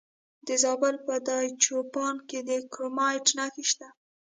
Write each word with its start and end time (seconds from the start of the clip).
د 0.47 0.49
زابل 0.63 0.95
په 1.07 1.13
دایچوپان 1.27 2.15
کې 2.29 2.39
د 2.47 2.51
کرومایټ 2.73 3.25
نښې 3.37 3.63
شته. 3.71 3.87